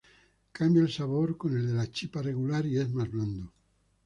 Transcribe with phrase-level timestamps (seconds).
[0.51, 3.53] Cambia el sabor con el de la chipa regular y es más blando.